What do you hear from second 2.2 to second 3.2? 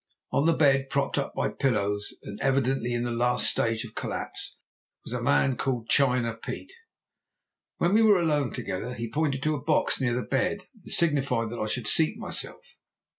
and evidently in the